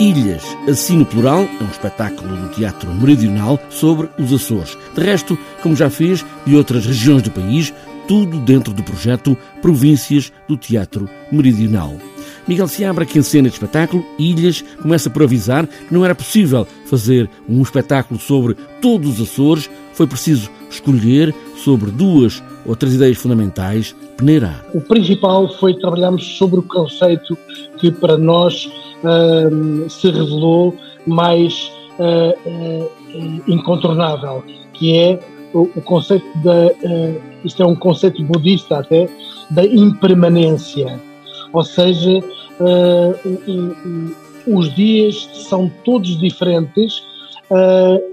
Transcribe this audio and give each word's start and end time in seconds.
Ilhas, 0.00 0.44
assim 0.68 0.98
no 0.98 1.04
plural, 1.04 1.40
é 1.40 1.64
um 1.64 1.70
espetáculo 1.70 2.36
do 2.36 2.48
Teatro 2.50 2.88
Meridional 2.94 3.58
sobre 3.68 4.08
os 4.16 4.32
Açores. 4.32 4.78
De 4.94 5.02
resto, 5.02 5.36
como 5.60 5.74
já 5.74 5.90
fez 5.90 6.24
de 6.46 6.54
outras 6.54 6.86
regiões 6.86 7.20
do 7.22 7.32
país, 7.32 7.74
tudo 8.06 8.38
dentro 8.38 8.72
do 8.72 8.84
projeto 8.84 9.36
Províncias 9.60 10.32
do 10.46 10.56
Teatro 10.56 11.10
Meridional. 11.32 11.96
Miguel 12.46 12.68
Seabra, 12.68 13.04
que 13.04 13.18
encena 13.18 13.48
este 13.48 13.56
espetáculo, 13.56 14.06
Ilhas, 14.20 14.62
começa 14.80 15.10
por 15.10 15.24
avisar 15.24 15.66
que 15.66 15.92
não 15.92 16.04
era 16.04 16.14
possível 16.14 16.64
fazer 16.86 17.28
um 17.48 17.60
espetáculo 17.60 18.20
sobre 18.20 18.54
todos 18.80 19.18
os 19.18 19.28
Açores, 19.28 19.68
foi 19.94 20.06
preciso 20.06 20.48
escolher 20.70 21.34
sobre 21.56 21.90
duas 21.90 22.40
ou 22.64 22.76
três 22.76 22.94
ideias 22.94 23.18
fundamentais, 23.18 23.96
peneirar. 24.16 24.64
O 24.72 24.80
principal 24.80 25.52
foi 25.58 25.74
trabalharmos 25.74 26.24
sobre 26.38 26.60
o 26.60 26.62
conceito 26.62 27.36
que 27.78 27.90
para 27.90 28.16
nós 28.16 28.70
se 29.88 30.10
revelou 30.10 30.74
mais 31.06 31.72
uh, 31.98 32.90
incontornável, 33.46 34.42
que 34.72 34.96
é 34.96 35.20
o, 35.52 35.62
o 35.62 35.82
conceito 35.82 36.26
da, 36.44 36.70
isto 37.44 37.62
é 37.62 37.66
um 37.66 37.74
conceito 37.74 38.22
budista 38.22 38.78
até, 38.78 39.08
da 39.50 39.64
impermanência, 39.64 41.00
ou 41.52 41.64
seja, 41.64 42.20
os 44.46 44.74
dias 44.74 45.28
são 45.48 45.70
todos 45.84 46.18
diferentes 46.18 47.02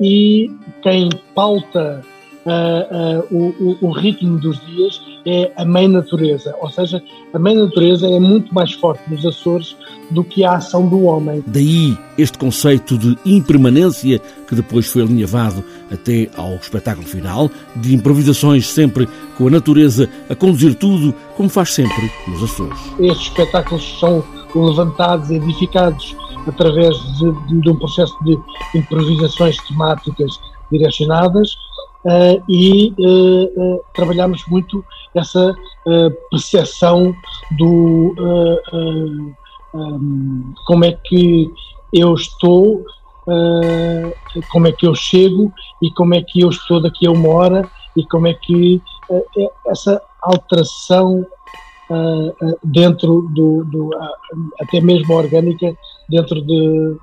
e 0.00 0.50
quem 0.82 1.08
pauta 1.34 2.02
uh, 2.46 3.18
uh, 3.30 3.36
o, 3.36 3.78
o, 3.80 3.90
ritmo 3.90 4.38
dos 4.38 4.60
dias 4.66 5.00
é 5.26 5.52
a 5.56 5.64
mãe 5.64 5.88
natureza, 5.88 6.54
ou 6.60 6.70
seja, 6.70 7.02
a 7.32 7.38
mãe 7.38 7.54
natureza 7.54 8.06
é 8.06 8.18
muito 8.18 8.54
mais 8.54 8.72
forte 8.72 9.02
nos 9.10 9.24
Açores 9.24 9.76
do 10.10 10.24
que 10.24 10.44
a 10.44 10.54
ação 10.54 10.88
do 10.88 11.04
homem. 11.04 11.42
Daí 11.46 11.96
este 12.18 12.38
conceito 12.38 12.98
de 12.98 13.16
impermanência 13.24 14.20
que 14.48 14.54
depois 14.54 14.86
foi 14.90 15.02
alinhavado 15.02 15.62
até 15.90 16.28
ao 16.36 16.54
espetáculo 16.54 17.06
final, 17.06 17.50
de 17.76 17.94
improvisações 17.94 18.66
sempre 18.66 19.08
com 19.36 19.48
a 19.48 19.50
natureza 19.50 20.08
a 20.28 20.34
conduzir 20.34 20.74
tudo, 20.74 21.14
como 21.36 21.48
faz 21.48 21.72
sempre 21.72 22.10
nos 22.26 22.42
Açores. 22.42 22.78
Estes 22.98 23.28
espetáculos 23.28 23.98
são 23.98 24.24
levantados, 24.54 25.30
edificados 25.30 26.16
através 26.46 26.96
de, 27.18 27.32
de, 27.46 27.60
de 27.60 27.70
um 27.70 27.76
processo 27.76 28.16
de 28.24 28.38
improvisações 28.74 29.56
temáticas 29.68 30.40
direcionadas 30.70 31.56
uh, 32.04 32.42
e 32.48 32.94
uh, 32.98 33.80
trabalhamos 33.94 34.44
muito 34.48 34.84
essa 35.14 35.54
percepção 36.30 37.14
do 37.58 38.14
um, 39.74 40.54
como 40.66 40.84
é 40.84 40.92
que 40.92 41.50
eu 41.92 42.14
estou, 42.14 42.84
como 44.52 44.68
é 44.68 44.72
que 44.72 44.86
eu 44.86 44.94
chego 44.94 45.52
e 45.82 45.90
como 45.92 46.14
é 46.14 46.22
que 46.22 46.42
eu 46.42 46.50
estou 46.50 46.80
daqui 46.80 47.06
a 47.06 47.10
uma 47.10 47.28
hora 47.30 47.68
e 47.96 48.04
como 48.06 48.28
é 48.28 48.34
que 48.34 48.80
essa 49.66 50.00
alteração 50.22 51.26
dentro 52.62 53.22
do, 53.34 53.64
do 53.64 53.90
até 54.60 54.80
mesmo 54.80 55.14
orgânica 55.14 55.74
dentro 56.08 56.40
de, 56.42 56.96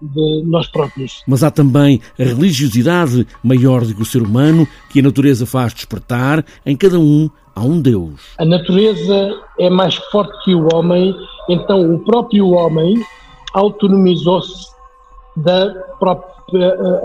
de 0.00 0.42
nós 0.44 0.68
próprios. 0.68 1.22
Mas 1.26 1.42
há 1.42 1.50
também 1.50 2.00
a 2.18 2.22
religiosidade 2.22 3.26
maior 3.42 3.84
do 3.84 3.94
que 3.94 4.02
o 4.02 4.06
ser 4.06 4.22
humano, 4.22 4.66
que 4.90 5.00
a 5.00 5.02
natureza 5.02 5.46
faz 5.46 5.74
despertar. 5.74 6.44
Em 6.64 6.76
cada 6.76 6.98
um 6.98 7.28
há 7.54 7.62
um 7.62 7.80
Deus. 7.80 8.20
A 8.38 8.44
natureza 8.44 9.34
é 9.58 9.68
mais 9.68 9.96
forte 10.10 10.32
que 10.44 10.54
o 10.54 10.68
homem, 10.74 11.14
então 11.48 11.94
o 11.94 11.98
próprio 12.00 12.50
homem 12.50 13.02
autonomizou-se 13.54 14.68
da 15.36 15.70
própria 15.98 16.38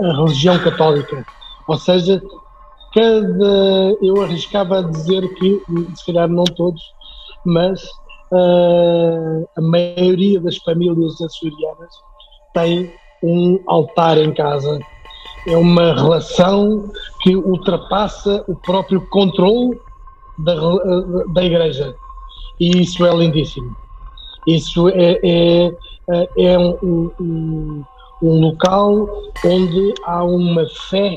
a 0.02 0.16
religião 0.16 0.58
católica. 0.58 1.24
Ou 1.68 1.76
seja, 1.76 2.22
cada. 2.94 3.96
Eu 4.00 4.22
arriscava 4.22 4.78
a 4.78 4.82
dizer 4.82 5.22
que, 5.34 5.60
se 5.96 6.06
calhar 6.06 6.28
não 6.28 6.44
todos, 6.44 6.82
mas 7.44 7.82
uh, 8.32 9.48
a 9.56 9.60
maioria 9.60 10.40
das 10.40 10.56
famílias 10.58 11.20
açorianas 11.20 11.94
tem 12.54 12.90
um 13.22 13.60
altar 13.66 14.16
em 14.16 14.32
casa. 14.32 14.80
É 15.46 15.56
uma 15.56 15.94
relação 15.94 16.90
que 17.20 17.36
ultrapassa 17.36 18.42
o 18.48 18.54
próprio 18.54 19.06
controle 19.08 19.78
da, 20.38 20.54
da 21.34 21.44
igreja. 21.44 21.94
E 22.58 22.80
isso 22.80 23.04
é 23.04 23.14
lindíssimo. 23.14 23.76
Isso 24.46 24.88
é, 24.88 25.20
é, 25.22 25.72
é 26.38 26.58
um, 26.58 27.10
um, 27.20 27.84
um 28.22 28.40
local 28.40 29.08
onde 29.44 29.94
há 30.04 30.24
uma 30.24 30.66
fé 30.88 31.14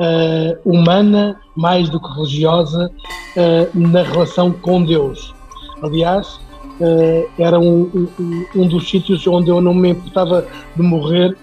uh, 0.00 0.58
humana 0.64 1.40
mais 1.54 1.88
do 1.88 2.00
que 2.00 2.08
religiosa 2.14 2.90
uh, 3.36 3.78
na 3.78 4.02
relação 4.02 4.52
com 4.52 4.84
Deus. 4.84 5.34
Aliás, 5.82 6.40
uh, 6.80 7.28
era 7.38 7.58
um, 7.58 8.08
um, 8.18 8.46
um, 8.54 8.68
dos 8.68 8.88
sítios 8.88 9.26
onde 9.26 9.50
eu 9.50 9.60
não 9.60 9.74
me 9.74 9.90
importava 9.90 10.46
de 10.74 10.82
morrer, 10.82 11.36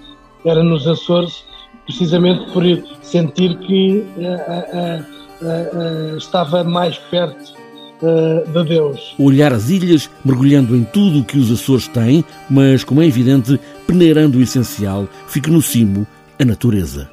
era 0.46 0.64
nos 0.64 0.88
Açores, 0.88 1.46
precisamente 1.86 2.52
por 2.52 2.64
sentir 3.02 3.58
que 3.60 4.04
uh, 4.18 6.18
estava 6.18 6.64
mais 6.64 6.98
perto 6.98 7.54
de 8.54 8.64
Deus. 8.66 9.16
Olhar 9.18 9.54
as 9.54 9.70
ilhas, 9.70 10.10
mergulhando 10.26 10.76
em 10.76 10.84
tudo 10.84 11.20
o 11.20 11.24
que 11.24 11.38
os 11.38 11.50
Açores 11.50 11.88
têm, 11.88 12.26
mas, 12.50 12.84
como 12.84 13.02
é 13.02 13.06
evidente, 13.06 13.58
peneirando 13.88 14.40
o 14.40 14.42
essencial, 14.42 15.08
fica 15.28 15.50
no 15.50 15.62
cimo 15.62 16.06
a 16.38 16.44
natureza. 16.44 17.10